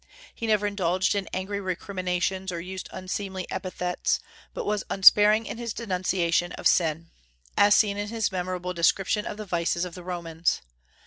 He 0.33 0.47
never 0.47 0.65
indulged 0.65 1.13
in 1.13 1.29
angry 1.31 1.61
recriminations 1.61 2.51
or 2.51 2.59
used 2.59 2.89
unseemly 2.91 3.45
epithets, 3.51 4.19
but 4.51 4.65
was 4.65 4.83
unsparing 4.89 5.45
in 5.45 5.59
his 5.59 5.75
denunciation 5.75 6.53
of 6.53 6.65
sin, 6.65 7.11
as 7.55 7.75
seen 7.75 7.97
in 7.97 8.07
his 8.07 8.31
memorable 8.31 8.73
description 8.73 9.27
of 9.27 9.37
the 9.37 9.45
vices 9.45 9.85
of 9.85 9.93
the 9.93 10.01
Romans. 10.01 10.63